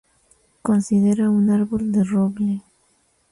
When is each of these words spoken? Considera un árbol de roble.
Considera 0.63 1.29
un 1.29 1.51
árbol 1.51 1.91
de 1.91 2.03
roble. 2.03 2.63